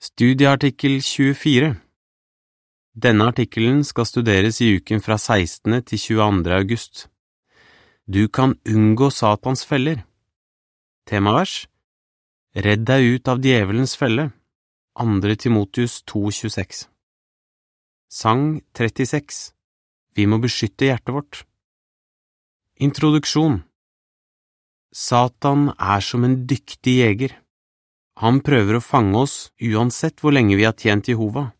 [0.00, 1.74] Studieartikkel 24
[2.96, 5.74] Denne artikkelen skal studeres i uken fra 16.
[5.84, 6.54] til 22.
[6.56, 7.02] august.
[8.08, 10.00] Du kan unngå Satans feller.
[11.04, 11.68] Temavers
[12.56, 14.30] Redd deg ut av djevelens felle.
[14.96, 15.34] 2.
[15.36, 16.88] Timotius 2,26
[18.08, 19.52] Sang 36
[20.16, 21.42] Vi må beskytte hjertet vårt.
[22.80, 23.60] Introduksjon
[24.96, 27.36] Satan er som en dyktig jeger.
[28.20, 29.34] Han prøver å fange oss
[29.64, 31.50] uansett hvor lenge vi har tjent Jehova.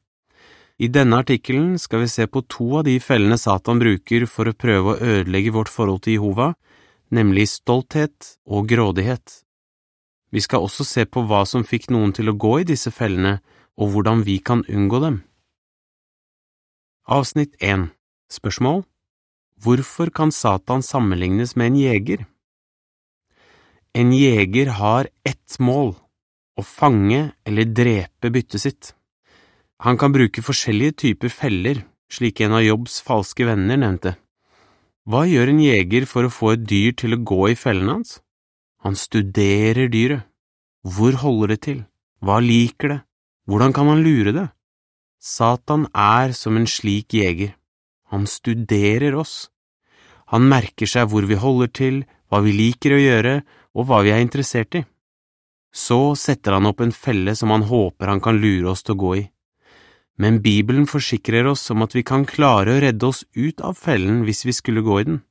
[0.81, 4.57] I denne artikkelen skal vi se på to av de fellene Satan bruker for å
[4.57, 6.51] prøve å ødelegge vårt forhold til Jehova,
[7.09, 9.41] nemlig stolthet og grådighet.
[10.33, 13.41] Vi skal også se på hva som fikk noen til å gå i disse fellene,
[13.81, 15.19] og hvordan vi kan unngå dem.
[17.09, 17.89] Avsnitt 1
[18.31, 18.85] Spørsmål
[19.61, 22.29] Hvorfor kan Satan sammenlignes med en jeger?
[23.97, 25.97] En jeger har ett mål
[26.61, 28.93] å fange eller drepe byttet sitt.
[29.81, 34.17] Han kan bruke forskjellige typer feller, slik en av Jobbs falske venner nevnte.
[35.09, 38.19] Hva gjør en jeger for å få et dyr til å gå i fellene hans?
[38.85, 40.27] Han studerer dyret.
[40.85, 41.81] Hvor holder det til?
[42.25, 43.01] Hva liker det?
[43.49, 44.47] Hvordan kan han lure det?
[45.21, 47.57] Satan er som en slik jeger.
[48.13, 49.51] Han studerer oss.
[50.33, 53.35] Han merker seg hvor vi holder til, hva vi liker å gjøre,
[53.77, 54.85] og hva vi er interessert i.
[55.71, 59.03] Så setter han opp en felle som han håper han kan lure oss til å
[59.05, 59.25] gå i.
[60.21, 64.25] Men Bibelen forsikrer oss om at vi kan klare å redde oss ut av fellen
[64.27, 65.23] hvis vi skulle gå i den.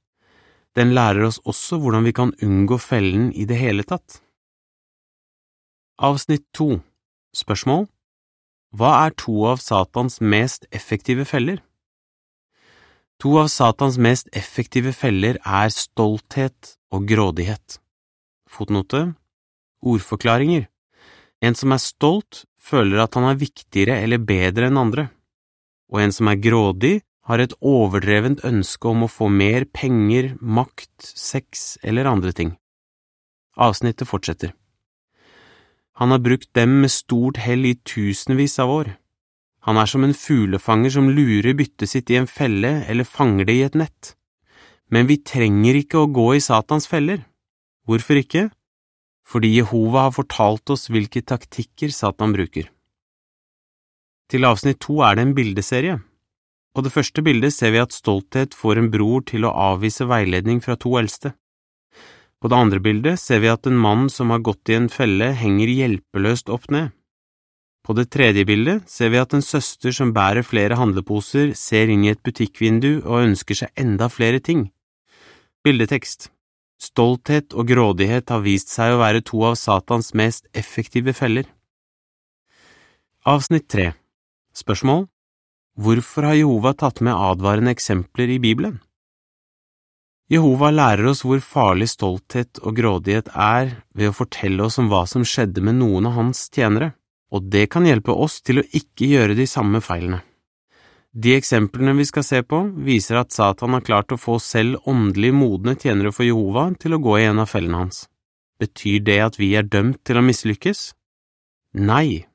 [0.77, 4.21] Den lærer oss også hvordan vi kan unngå fellen i det hele tatt.
[5.99, 6.79] Avsnitt to
[7.35, 7.89] Spørsmål
[8.73, 11.59] Hva er to av Satans mest effektive feller?
[13.19, 17.81] To av Satans mest effektive feller er stolthet og grådighet.
[18.49, 19.11] Fotnote
[19.81, 20.67] Ordforklaringer
[21.41, 25.05] En som er stolt, føler at han er viktigere eller bedre enn andre,
[25.88, 26.99] og en som er grådig,
[27.30, 32.55] har et overdrevent ønske om å få mer penger, makt, sex eller andre ting.
[33.55, 34.52] Avsnittet fortsetter.
[35.99, 38.93] Han har brukt dem med stort hell i tusenvis av år.
[39.67, 43.55] Han er som en fuglefanger som lurer byttet sitt i en felle eller fanger det
[43.59, 44.15] i et nett.
[44.89, 47.26] Men vi trenger ikke å gå i Satans feller.
[47.86, 48.48] Hvorfor ikke?
[49.29, 52.69] Fordi Jehova har fortalt oss hvilke taktikker Satan bruker.
[54.29, 55.99] Til avsnitt to er det en bildeserie.
[56.73, 60.61] På det første bildet ser vi at stolthet får en bror til å avvise veiledning
[60.65, 61.33] fra to eldste.
[62.39, 65.33] På det andre bildet ser vi at en mann som har gått i en felle,
[65.35, 66.93] henger hjelpeløst opp ned.
[67.83, 72.05] På det tredje bildet ser vi at en søster som bærer flere handleposer, ser inn
[72.05, 74.69] i et butikkvindu og ønsker seg enda flere ting.
[75.65, 76.29] Bildetekst
[76.79, 81.47] Stolthet og grådighet har vist seg å være to av Satans mest effektive feller.
[83.27, 83.91] Avsnitt tre
[84.55, 85.09] Spørsmål
[85.79, 88.79] Hvorfor har Jehova tatt med advarende eksempler i Bibelen?
[90.31, 95.03] Jehova lærer oss hvor farlig stolthet og grådighet er ved å fortelle oss om hva
[95.09, 96.93] som skjedde med noen av hans tjenere,
[97.33, 100.21] og det kan hjelpe oss til å ikke gjøre de samme feilene.
[101.14, 105.31] De eksemplene vi skal se på, viser at Satan har klart å få selv åndelig
[105.33, 108.03] modne tjenere for Jehova til å gå i en av fellene hans.
[108.61, 110.92] Betyr det at vi er dømt til å mislykkes?
[111.80, 112.27] Nei,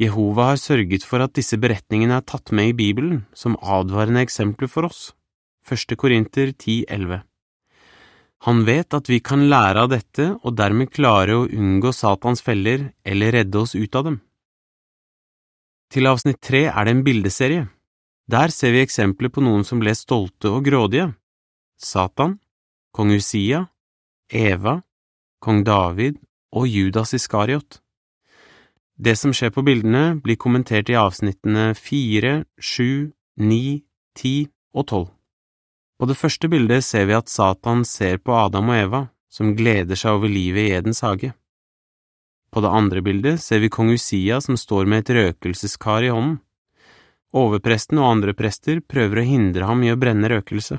[0.00, 4.70] Jehova har sørget for at disse beretningene er tatt med i Bibelen som advarende eksempler
[4.70, 5.10] for oss.
[5.68, 5.94] 1.
[6.00, 7.20] Korinter 10,11
[8.48, 12.88] Han vet at vi kan lære av dette og dermed klare å unngå Satans feller
[13.04, 14.18] eller redde oss ut av dem.
[15.92, 17.68] Til avsnitt tre er det en bildeserie.
[18.30, 21.12] Der ser vi eksempler på noen som ble stolte og grådige.
[21.78, 22.38] Satan,
[22.94, 23.66] kong Usia,
[24.30, 24.80] Eva,
[25.42, 26.20] kong David
[26.54, 27.80] og Judas Iskariot.
[28.94, 33.10] Det som skjer på bildene, blir kommentert i avsnittene fire, sju,
[33.42, 33.82] ni,
[34.14, 34.46] ti
[34.76, 35.10] og tolv.
[35.98, 39.98] På det første bildet ser vi at Satan ser på Adam og Eva, som gleder
[39.98, 41.32] seg over livet i Edens hage.
[42.52, 46.40] På det andre bildet ser vi kong Usia som står med et røkelseskar i hånden.
[47.32, 50.78] Overpresten og andre prester prøver å hindre ham i å brenne røkelse.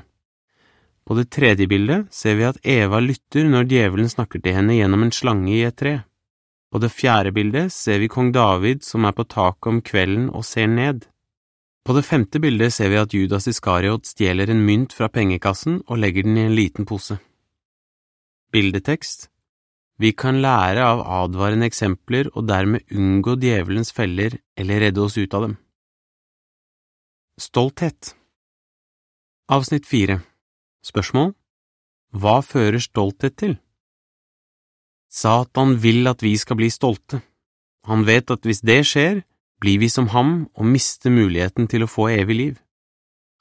[1.04, 5.02] På det tredje bildet ser vi at Eva lytter når djevelen snakker til henne gjennom
[5.04, 5.98] en slange i et tre.
[6.72, 10.46] På det fjerde bildet ser vi kong David som er på taket om kvelden og
[10.48, 11.04] ser ned.
[11.84, 16.00] På det femte bildet ser vi at Judas Iskariot stjeler en mynt fra pengekassen og
[16.00, 17.18] legger den i en liten pose.
[18.54, 19.28] Bildetekst
[20.00, 25.34] Vi kan lære av advarende eksempler og dermed unngå djevelens feller eller redde oss ut
[25.34, 25.58] av dem.
[27.34, 28.14] Stolthet
[29.50, 30.20] Avsnitt fire
[30.86, 31.32] Spørsmål
[32.14, 33.56] Hva fører stolthet til?
[35.10, 37.18] Satan vil at vi skal bli stolte.
[37.90, 39.24] Han vet at hvis det skjer,
[39.58, 42.56] blir vi som ham og mister muligheten til å få evig liv.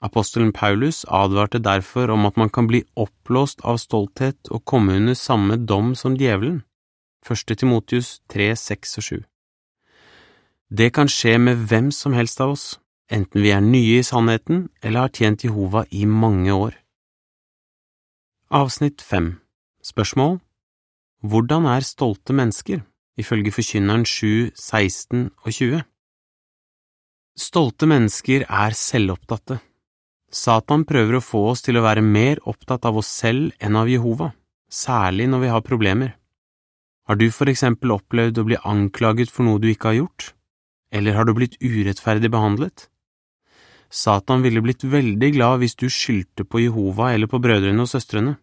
[0.01, 5.13] Apostelen Paulus advarte derfor om at man kan bli oppblåst av stolthet og komme under
[5.13, 6.63] samme dom som djevelen.
[7.29, 7.45] 1.
[7.61, 9.25] Timotius 3, 6 og 7.
[10.81, 12.71] Det kan skje med hvem som helst av oss,
[13.11, 16.77] enten vi er nye i sannheten eller har tjent Jehova i mange år.
[18.53, 19.39] Avsnitt 5
[19.83, 20.39] Spørsmål
[21.23, 22.83] Hvordan er stolte mennesker,
[23.17, 25.83] ifølge Forkynneren 7, 16 og 20?
[27.39, 29.57] Stolte mennesker er selvopptatte.
[30.33, 33.89] Satan prøver å få oss til å være mer opptatt av oss selv enn av
[33.89, 34.31] Jehova,
[34.69, 36.13] særlig når vi har problemer.
[37.07, 40.33] Har du for eksempel opplevd å bli anklaget for noe du ikke har gjort,
[40.93, 42.87] eller har du blitt urettferdig behandlet?
[43.93, 48.37] Satan ville blitt veldig glad hvis du skyldte på Jehova eller på brødrene og søstrene,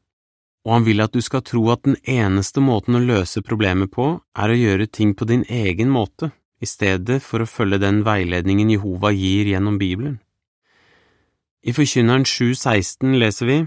[0.66, 4.12] og han vil at du skal tro at den eneste måten å løse problemet på
[4.20, 6.30] er å gjøre ting på din egen måte,
[6.60, 10.18] i stedet for å følge den veiledningen Jehova gir gjennom Bibelen.
[11.64, 13.58] I Forkynneren 7,16 leser vi,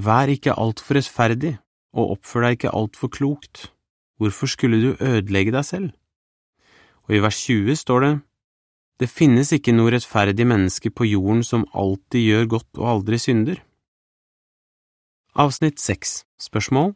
[0.00, 1.58] Vær ikke altfor rettferdig,
[1.92, 3.66] og oppfør deg ikke altfor klokt,
[4.16, 5.92] hvorfor skulle du ødelegge deg selv?
[7.04, 8.12] Og i vers 20 står det,
[9.02, 13.56] Det finnes ikke noe rettferdig menneske på jorden som alltid gjør godt og aldri synder.
[15.42, 16.92] Avsnitt 6 Spørsmål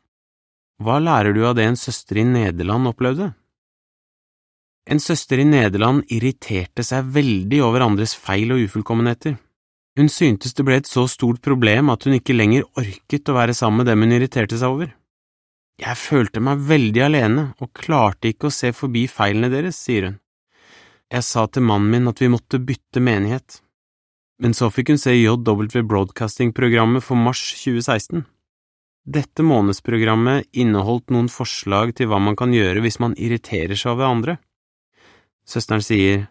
[0.78, 3.32] Hva lærer du av det en søster i Nederland opplevde?
[4.86, 9.34] En søster i Nederland irriterte seg veldig over andres feil og ufullkommenheter.
[9.98, 13.56] Hun syntes det ble et så stort problem at hun ikke lenger orket å være
[13.56, 14.92] sammen med dem hun irriterte seg over.
[15.82, 20.20] Jeg følte meg veldig alene og klarte ikke å se forbi feilene deres, sier hun.
[21.06, 23.60] Jeg sa til mannen min at vi måtte bytte menighet,
[24.42, 28.24] men så fikk hun se JW Broadcasting-programmet for mars 2016.
[29.06, 34.08] Dette månedsprogrammet inneholdt noen forslag til hva man kan gjøre hvis man irriterer seg over
[34.08, 34.34] andre.
[35.46, 36.26] Søsteren sier,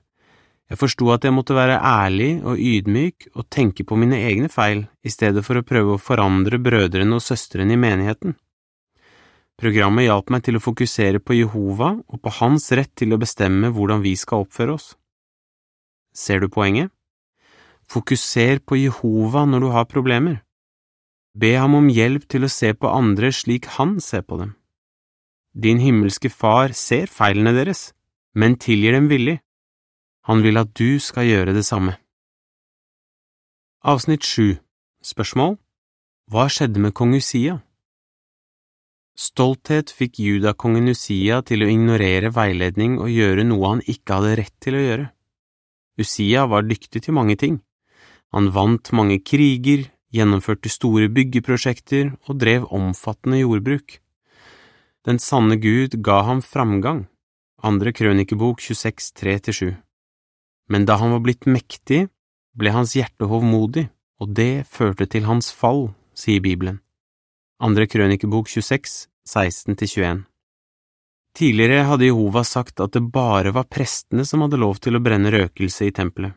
[0.68, 4.84] jeg forsto at jeg måtte være ærlig og ydmyk og tenke på mine egne feil
[5.06, 8.36] i stedet for å prøve å forandre brødrene og søstrene i menigheten.
[9.56, 13.72] Programmet hjalp meg til å fokusere på Jehova og på hans rett til å bestemme
[13.72, 14.88] hvordan vi skal oppføre oss.
[16.12, 16.92] Ser du poenget?
[17.88, 20.42] Fokuser på Jehova når du har problemer.
[21.36, 24.56] Be ham om hjelp til å se på andre slik han ser på dem.
[25.56, 27.94] Din himmelske Far ser feilene deres,
[28.36, 29.40] men tilgir dem villig.
[30.28, 31.96] Han vil at du skal gjøre det samme.
[33.84, 34.58] Avsnitt 7
[35.04, 35.56] Spørsmål
[36.32, 37.62] Hva skjedde med kong Usia?
[39.16, 44.56] Stolthet fikk judakongen Usia til å ignorere veiledning og gjøre noe han ikke hadde rett
[44.64, 45.06] til å gjøre.
[46.02, 47.62] Usia var dyktig til mange ting.
[48.36, 54.02] Han vant mange kriger, gjennomførte store byggeprosjekter og drev omfattende jordbruk.
[55.08, 57.06] Den sanne Gud ga ham framgang.
[57.64, 59.76] Andre krønikebok 26, 3–7
[60.68, 62.08] men da han var blitt mektig,
[62.58, 63.88] ble hans hjerte hovmodig,
[64.22, 66.80] og det førte til hans fall, sier Bibelen.
[67.64, 70.26] Andre krønikebok 26, 16–21
[71.40, 75.32] Tidligere hadde Jehova sagt at det bare var prestene som hadde lov til å brenne
[75.32, 76.36] røkelse i tempelet.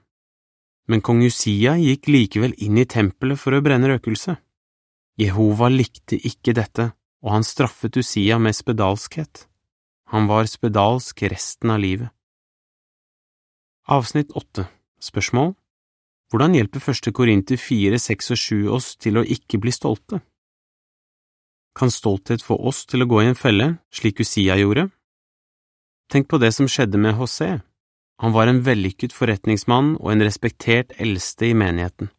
[0.87, 4.37] Men kong Usia gikk likevel inn i tempelet for å brenne røkelse.
[5.19, 6.93] Jehova likte ikke dette,
[7.27, 9.49] og han straffet Usia med spedalskhet.
[10.15, 12.15] Han var spedalsk resten av livet.
[13.91, 14.71] Avsnitt 8
[15.03, 15.57] Spørsmål
[16.31, 20.23] Hvordan hjelper første Korinter 4, 6 og 7 oss til å ikke bli stolte?
[21.79, 24.89] Kan stolthet få oss til å gå i en felle, slik Usia gjorde?
[26.11, 27.61] Tenk på det som skjedde med José.
[28.19, 32.11] Han var en vellykket forretningsmann og en respektert eldste i menigheten.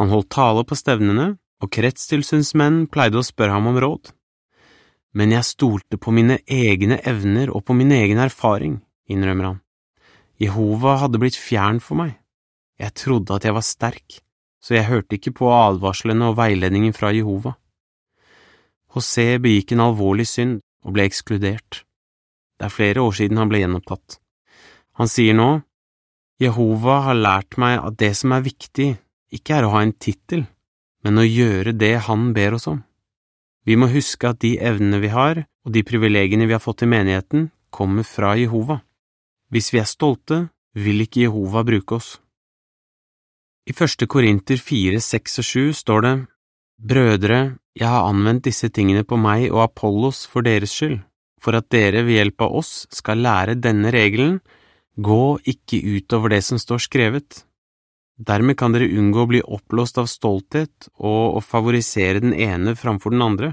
[0.00, 4.12] Han holdt tale på stevnene, og kretstilsynsmenn pleide å spørre ham om råd.
[5.16, 9.60] Men jeg stolte på mine egne evner og på min egen erfaring, innrømmer han.
[10.40, 12.16] Jehova hadde blitt fjern for meg.
[12.80, 14.18] Jeg trodde at jeg var sterk,
[14.60, 17.56] så jeg hørte ikke på advarslene og veiledningen fra Jehova.
[18.96, 21.82] José begikk en alvorlig synd og ble ekskludert.
[22.56, 24.16] Det er flere år siden han ble gjenopptatt.
[24.96, 25.50] Han sier nå,
[26.40, 28.94] Jehova har lært meg at det som er viktig,
[29.36, 30.46] ikke er å ha en tittel,
[31.04, 32.80] men å gjøre det han ber oss om.
[33.68, 36.88] Vi må huske at de evnene vi har, og de privilegiene vi har fått i
[36.88, 38.78] menigheten, kommer fra Jehova.
[39.52, 42.16] Hvis vi er stolte, vil ikke Jehova bruke oss.
[43.66, 46.14] I første Korinter 4, 6 og 7 står det,
[46.76, 47.40] Brødre,
[47.76, 51.00] jeg har anvendt disse tingene på meg og Apollos for deres skyld,
[51.42, 54.38] for at dere ved hjelp av oss skal lære denne regelen,
[54.96, 57.42] gå ikke utover det som står skrevet.
[58.16, 63.12] Dermed kan dere unngå å bli oppblåst av stolthet og å favorisere den ene framfor
[63.12, 63.52] den andre.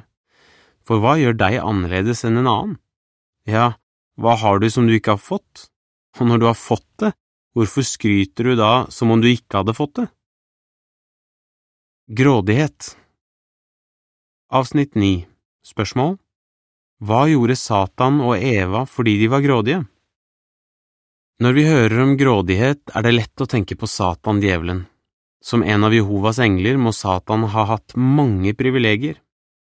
[0.87, 2.79] For hva gjør deg annerledes enn en annen?
[3.47, 3.73] Ja,
[4.15, 5.67] hva har du som du ikke har fått?
[6.19, 7.13] og når du har fått det,
[7.57, 10.07] hvorfor skryter du da som om du ikke hadde fått det?
[12.13, 12.93] Grådighet
[14.53, 15.24] Avsnitt 9
[15.65, 16.12] Spørsmål
[17.01, 19.79] Hva gjorde Satan og Eva fordi de var grådige?
[21.41, 24.83] Når vi hører om grådighet, er det lett å tenke på Satan, djevelen.
[25.41, 29.17] Som en av Jehovas engler må Satan ha hatt mange privilegier,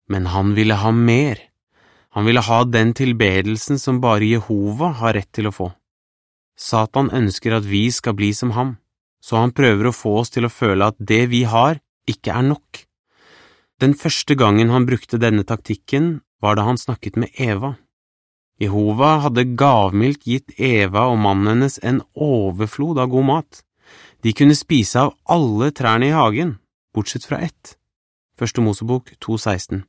[0.06, 1.42] men han ville ha mer.
[2.14, 5.72] Han ville ha den tilbedelsen som bare Jehova har rett til å få.
[6.54, 8.76] Satan ønsker at vi skal bli som ham,
[9.18, 12.54] så han prøver å få oss til å føle at det vi har, ikke er
[12.54, 12.87] nok.
[13.78, 17.76] Den første gangen han brukte denne taktikken, var da han snakket med Eva.
[18.58, 23.60] Jehova hadde gavmildt gitt Eva og mannen hennes en overflod av god mat.
[24.26, 26.56] De kunne spise av alle trærne i hagen,
[26.94, 27.76] bortsett fra ett.
[28.38, 29.84] Første Mosebok 2,16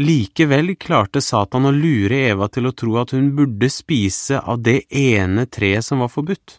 [0.00, 4.86] Likevel klarte Satan å lure Eva til å tro at hun burde spise av det
[4.88, 6.56] ene treet som var forbudt.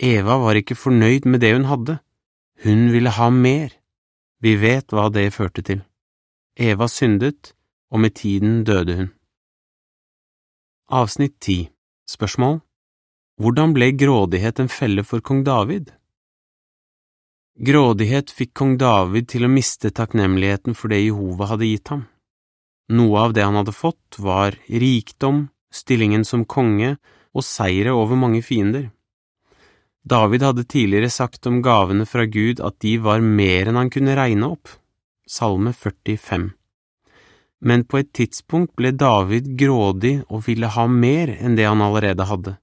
[0.00, 1.98] Eva var ikke fornøyd med det hun hadde,
[2.64, 3.76] hun ville ha mer.
[4.42, 5.84] Vi vet hva det førte til.
[6.58, 7.52] Eva syndet,
[7.94, 9.10] og med tiden døde hun.
[10.90, 11.70] Avsnitt 10
[12.10, 12.58] Spørsmål
[13.40, 15.92] Hvordan ble grådighet en felle for kong David?
[17.54, 22.06] Grådighet fikk kong David til å miste takknemligheten for det Jehova hadde gitt ham.
[22.92, 26.96] Noe av det han hadde fått, var rikdom, stillingen som konge
[27.32, 28.90] og seire over mange fiender.
[30.02, 34.16] David hadde tidligere sagt om gavene fra Gud at de var mer enn han kunne
[34.18, 34.68] regne opp,
[35.30, 36.50] Salme 45.
[37.62, 42.26] Men på et tidspunkt ble David grådig og ville ha mer enn det han allerede
[42.26, 42.56] hadde.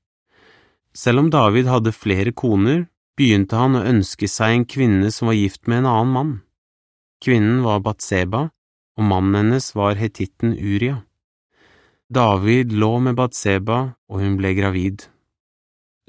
[0.91, 5.39] Selv om David hadde flere koner, begynte han å ønske seg en kvinne som var
[5.39, 6.33] gift med en annen mann.
[7.23, 8.49] Kvinnen var Batseba,
[8.99, 11.05] og mannen hennes var hetitten Uria.
[12.11, 13.79] David lå med Batseba,
[14.11, 15.07] og hun ble gravid.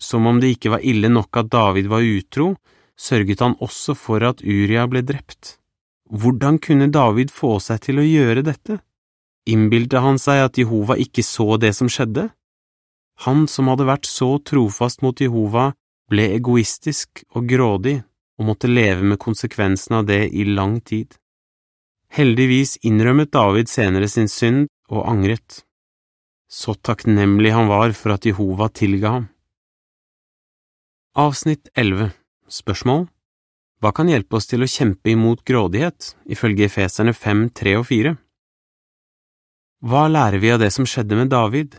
[0.00, 2.54] Som om det ikke var ille nok at David var utro,
[2.96, 5.56] sørget han også for at Uria ble drept.
[6.10, 8.80] Hvordan kunne David få seg til å gjøre dette?
[9.48, 12.28] Innbilte han seg at Jehova ikke så det som skjedde?
[13.26, 15.70] Han som hadde vært så trofast mot Jehova,
[16.10, 18.00] ble egoistisk og grådig
[18.40, 21.12] og måtte leve med konsekvensen av det i lang tid.
[22.10, 25.60] Heldigvis innrømmet David senere sin synd og angret.
[26.50, 29.29] Så takknemlig han var for at Jehova tilga ham.
[31.18, 32.12] Avsnitt 11
[32.46, 33.08] Spørsmål
[33.82, 38.12] Hva kan hjelpe oss til å kjempe imot grådighet, ifølge Efeserne 5, 3 og 4?
[39.90, 41.74] Hva lærer vi av det som skjedde med David?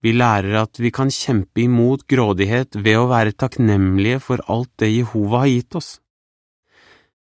[0.00, 4.88] Vi lærer at vi kan kjempe imot grådighet ved å være takknemlige for alt det
[4.88, 5.90] Jehova har gitt oss.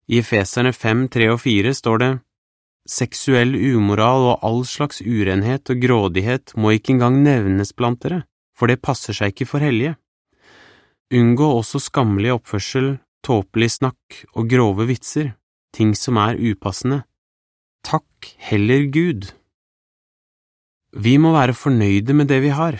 [0.07, 2.11] I Efeserne 5, 3 og 4 står det
[2.87, 8.23] Seksuell umoral og all slags urenhet og grådighet må ikke engang nevnes blant dere,
[8.55, 9.97] for det passer seg ikke for hellige.
[11.13, 15.35] Unngå også skammelig oppførsel, tåpelig snakk og grove vitser,
[15.75, 17.03] ting som er upassende.
[17.85, 19.29] Takk heller Gud.
[20.97, 22.79] Vi må være fornøyde med det vi har.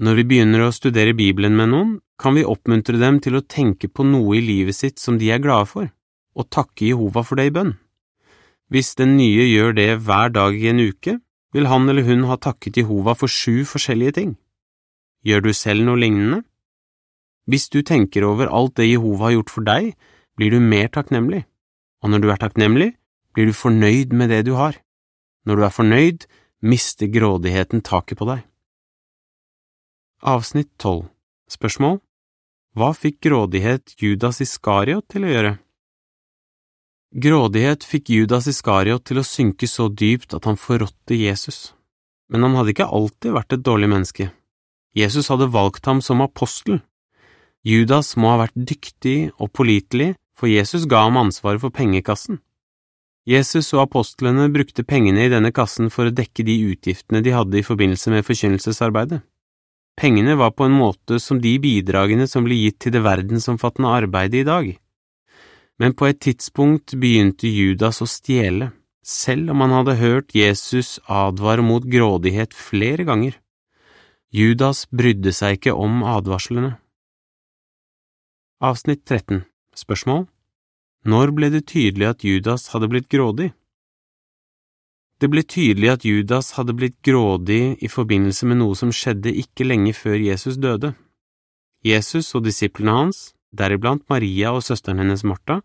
[0.00, 3.90] Når vi begynner å studere Bibelen med noen, kan vi oppmuntre dem til å tenke
[3.92, 5.90] på noe i livet sitt som de er glade for,
[6.32, 7.74] og takke Jehova for det i bønn.
[8.72, 11.18] Hvis den nye gjør det hver dag i en uke,
[11.52, 14.36] vil han eller hun ha takket Jehova for sju forskjellige ting.
[15.26, 16.44] Gjør du selv noe lignende?
[17.50, 19.94] Hvis du tenker over alt det Jehova har gjort for deg,
[20.38, 21.42] blir du mer takknemlig,
[22.02, 22.92] og når du er takknemlig,
[23.34, 24.76] blir du fornøyd med det du har.
[25.46, 26.26] Når du er fornøyd,
[26.62, 28.44] mister grådigheten taket på deg.
[30.20, 31.08] Avsnitt 12
[31.50, 31.98] Spørsmål
[32.76, 35.52] Hva fikk grådighet Judas Iskariot til å gjøre?
[37.10, 41.72] Grådighet fikk Judas Iskariot til å synke så dypt at han forrådte Jesus,
[42.30, 44.28] men han hadde ikke alltid vært et dårlig menneske.
[44.94, 46.78] Jesus hadde valgt ham som apostel,
[47.66, 52.40] Judas må ha vært dyktig og pålitelig, for Jesus ga ham ansvaret for pengekassen.
[53.28, 57.60] Jesus og apostlene brukte pengene i denne kassen for å dekke de utgiftene de hadde
[57.60, 59.20] i forbindelse med forkynnelsesarbeidet.
[60.00, 64.40] Pengene var på en måte som de bidragene som ble gitt til det verdensomfattende arbeidet
[64.40, 64.70] i dag.
[65.80, 68.72] Men på et tidspunkt begynte Judas å stjele,
[69.04, 73.36] selv om han hadde hørt Jesus advare mot grådighet flere ganger.
[74.32, 76.78] Judas brydde seg ikke om advarslene.
[78.60, 80.26] Avsnitt 13 Spørsmål
[81.08, 83.46] Når ble det tydelig at Judas hadde blitt grådig?
[85.16, 89.64] Det ble tydelig at Judas hadde blitt grådig i forbindelse med noe som skjedde ikke
[89.64, 90.90] lenge før Jesus døde.
[91.88, 95.62] Jesus og disiplene hans, deriblant Maria og søsteren hennes Martha,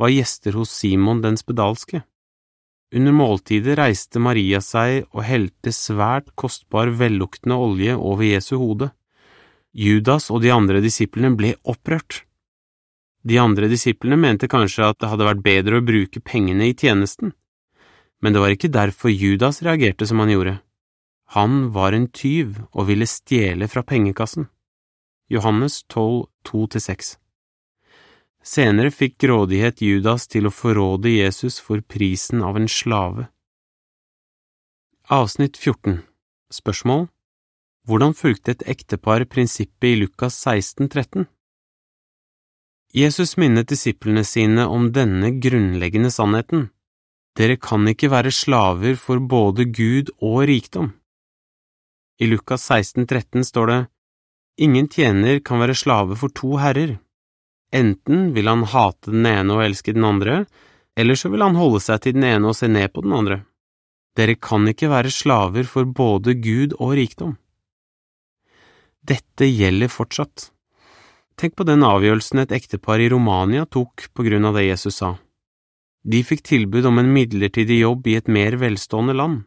[0.00, 2.00] var gjester hos Simon den spedalske.
[2.96, 8.88] Under måltidet reiste Maria seg og helte svært kostbar velluktende olje over Jesu hode.
[9.76, 12.22] Judas og de andre disiplene ble opprørt.
[13.28, 17.34] De andre disiplene mente kanskje at det hadde vært bedre å bruke pengene i tjenesten,
[18.24, 20.54] men det var ikke derfor Judas reagerte som han gjorde.
[21.36, 24.48] Han var en tyv og ville stjele fra pengekassen.
[25.28, 27.16] Johannes 12, 2–6
[28.48, 33.28] Senere fikk grådighet Judas til å forråde Jesus for prisen av en slave.
[35.12, 36.00] Avsnitt 14
[36.48, 37.10] Spørsmål
[37.84, 41.28] Hvordan fulgte et ektepar prinsippet i Lukas 16, 13?
[42.94, 46.70] Jesus minnet disiplene sine om denne grunnleggende sannheten.
[47.36, 50.94] Dere kan ikke være slaver for både Gud og rikdom.
[52.18, 53.80] I Lukas 16, 13 står det,
[54.58, 56.96] Ingen tjener kan være slave for to herrer.
[57.70, 60.46] Enten vil han hate den ene og elske den andre,
[60.96, 63.42] eller så vil han holde seg til den ene og se ned på den andre.
[64.16, 67.36] Dere kan ikke være slaver for både Gud og rikdom.
[69.04, 70.50] Dette gjelder fortsatt.
[71.38, 75.12] Tenk på den avgjørelsen et ektepar i Romania tok på grunn av det Jesus sa.
[76.02, 79.44] De fikk tilbud om en midlertidig jobb i et mer velstående land.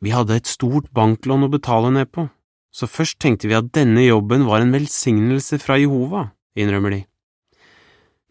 [0.00, 2.28] Vi hadde et stort banklån å betale ned på,
[2.72, 7.02] så først tenkte vi at denne jobben var en velsignelse fra Jehova, innrømmer de.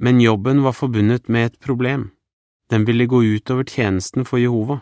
[0.02, 2.12] Men jobben var forbundet med et problem.
[2.70, 4.82] Den ville gå utover tjenesten for Jehova.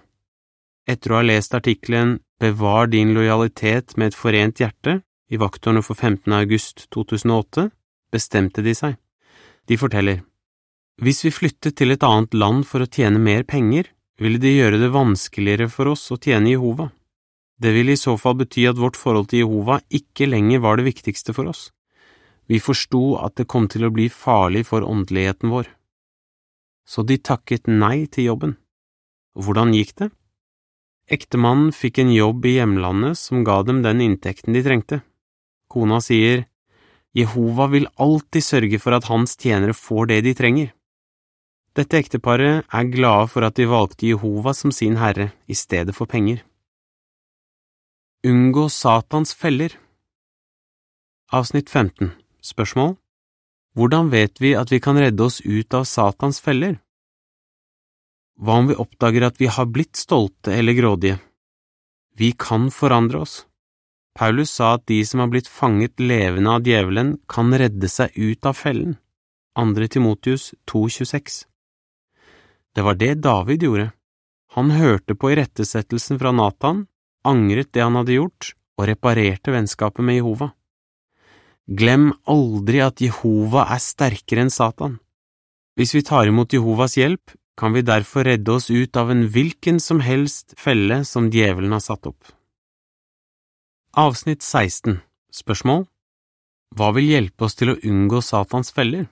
[0.88, 4.98] Etter å ha lest artikkelen Bevar din lojalitet med et forent hjerte,
[5.34, 6.30] i vaktårene for 15.
[6.38, 7.70] august 2008
[8.14, 9.00] bestemte de seg.
[9.68, 10.22] De forteller,
[11.02, 13.90] hvis vi flyttet til et annet land for å tjene mer penger,
[14.22, 16.92] ville det gjøre det vanskeligere for oss å tjene Jehova.
[17.58, 20.86] Det ville i så fall bety at vårt forhold til Jehova ikke lenger var det
[20.90, 21.72] viktigste for oss.
[22.46, 25.70] Vi forsto at det kom til å bli farlig for åndeligheten vår.
[26.86, 28.58] Så de takket nei til jobben.
[29.34, 30.10] Hvordan gikk det?
[31.10, 35.02] Ektemannen fikk en jobb i hjemlandet som ga dem den inntekten de trengte.
[35.74, 36.46] Kona sier,
[37.18, 40.72] Jehova vil alltid sørge for at hans tjenere får det de trenger.
[41.74, 46.10] Dette ekteparet er glade for at de valgte Jehova som sin herre i stedet for
[46.10, 46.44] penger.
[48.24, 49.74] Unngå Satans feller
[51.34, 52.14] Avsnitt 15
[52.46, 52.94] Spørsmål
[53.74, 56.78] Hvordan vet vi at vi kan redde oss ut av Satans feller?
[58.38, 61.18] Hva om vi oppdager at vi har blitt stolte eller grådige?
[62.14, 63.36] Vi kan forandre oss.
[64.14, 68.46] Paulus sa at de som har blitt fanget levende av djevelen, kan redde seg ut
[68.46, 68.98] av fellen.
[69.58, 69.88] 2.
[69.88, 71.46] Timotius 2,26
[72.74, 73.92] Det var det David gjorde.
[74.54, 76.86] Han hørte på irettesettelsen fra Nathan,
[77.26, 80.52] angret det han hadde gjort, og reparerte vennskapet med Jehova.
[81.66, 85.00] Glem aldri at Jehova er sterkere enn Satan.
[85.78, 89.80] Hvis vi tar imot Jehovas hjelp, kan vi derfor redde oss ut av en hvilken
[89.82, 92.22] som helst felle som djevelen har satt opp.
[93.94, 94.96] Avsnitt 16
[95.30, 95.84] Spørsmål
[96.74, 99.04] Hva vil hjelpe oss til å unngå Satans feller?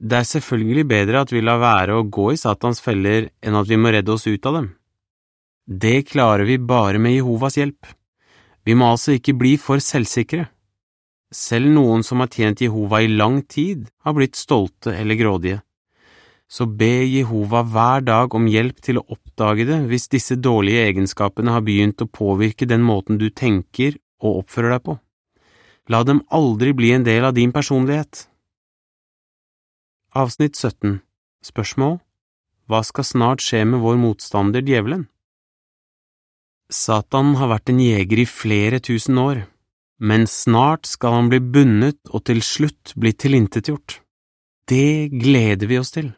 [0.00, 3.68] Det er selvfølgelig bedre at vi lar være å gå i Satans feller enn at
[3.68, 4.70] vi må redde oss ut av dem.
[5.68, 7.92] Det klarer vi bare med Jehovas hjelp.
[8.64, 10.48] Vi må altså ikke bli for selvsikre.
[11.28, 15.60] Selv noen som har tjent Jehova i lang tid, har blitt stolte eller grådige
[16.48, 21.52] så be Jehova hver dag om hjelp til å oppdage det hvis disse dårlige egenskapene
[21.52, 24.96] har begynt å påvirke den måten du tenker og oppfører deg på.
[25.92, 28.24] La dem aldri bli en del av din personlighet.
[30.16, 30.98] Avsnitt 17
[31.44, 31.98] Spørsmål
[32.68, 35.06] Hva skal snart skje med vår motstander djevelen?
[36.72, 39.44] Satan har vært en jeger i flere tusen år,
[40.00, 44.00] men snart skal han bli bundet og til slutt bli tilintetgjort.
[44.68, 46.10] Det gleder vi oss til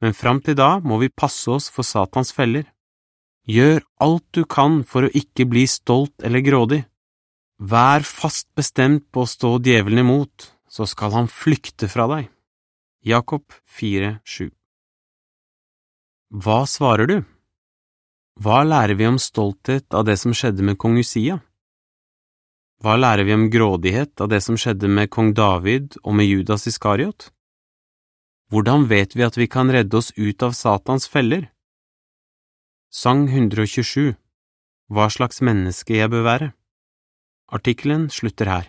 [0.00, 2.64] men fram til da må vi passe oss for Satans feller.
[3.48, 6.84] Gjør alt du kan for å ikke bli stolt eller grådig.
[7.60, 12.30] Vær fast bestemt på å stå djevelen imot, så skal han flykte fra deg.
[13.04, 13.44] Jakob
[13.80, 14.48] 4,7
[16.40, 17.18] Hva svarer du?
[18.40, 21.40] Hva lærer vi om stolthet av det som skjedde med kong Usia?
[22.80, 26.64] Hva lærer vi om grådighet av det som skjedde med kong David og med Judas
[26.70, 27.28] Iskariot?
[28.50, 31.52] Hvordan vet vi at vi kan redde oss ut av Satans feller?
[32.90, 34.16] Sang 127
[34.90, 36.48] Hva slags menneske jeg bør være?
[37.54, 38.66] Artikkelen slutter her.